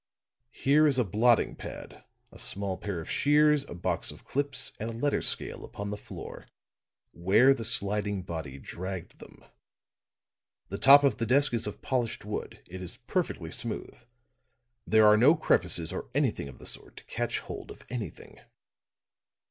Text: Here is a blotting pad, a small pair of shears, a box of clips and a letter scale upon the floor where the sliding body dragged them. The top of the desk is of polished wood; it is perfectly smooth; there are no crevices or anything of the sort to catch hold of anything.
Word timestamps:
Here 0.55 0.87
is 0.87 0.97
a 0.97 1.03
blotting 1.03 1.55
pad, 1.55 2.03
a 2.31 2.39
small 2.39 2.75
pair 2.79 3.01
of 3.01 3.07
shears, 3.07 3.65
a 3.69 3.75
box 3.75 4.09
of 4.09 4.25
clips 4.25 4.71
and 4.79 4.89
a 4.89 4.97
letter 4.97 5.21
scale 5.21 5.63
upon 5.63 5.91
the 5.91 5.95
floor 5.95 6.47
where 7.11 7.53
the 7.53 7.63
sliding 7.63 8.23
body 8.23 8.57
dragged 8.57 9.19
them. 9.19 9.45
The 10.69 10.79
top 10.79 11.03
of 11.03 11.17
the 11.17 11.27
desk 11.27 11.53
is 11.53 11.67
of 11.67 11.83
polished 11.83 12.25
wood; 12.25 12.61
it 12.67 12.81
is 12.81 12.97
perfectly 12.97 13.51
smooth; 13.51 13.95
there 14.87 15.05
are 15.05 15.17
no 15.17 15.35
crevices 15.35 15.93
or 15.93 16.09
anything 16.15 16.47
of 16.47 16.57
the 16.57 16.65
sort 16.65 16.97
to 16.97 17.03
catch 17.05 17.37
hold 17.37 17.69
of 17.69 17.85
anything. 17.91 18.39